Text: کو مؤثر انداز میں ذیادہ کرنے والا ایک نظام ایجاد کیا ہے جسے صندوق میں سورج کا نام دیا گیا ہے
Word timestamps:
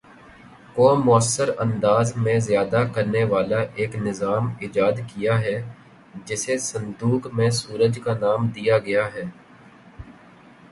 کو 0.75 0.85
مؤثر 0.97 1.49
انداز 1.59 2.13
میں 2.17 2.37
ذیادہ 2.39 2.81
کرنے 2.95 3.23
والا 3.23 3.59
ایک 3.75 3.95
نظام 3.97 4.43
ایجاد 4.59 4.95
کیا 5.07 5.39
ہے 5.41 5.55
جسے 6.25 6.57
صندوق 6.63 7.27
میں 7.33 7.49
سورج 7.61 7.99
کا 8.03 8.13
نام 8.19 8.47
دیا 8.55 8.77
گیا 8.85 9.05
ہے 9.13 9.25